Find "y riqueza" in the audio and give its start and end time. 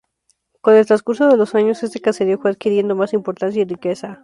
3.61-4.19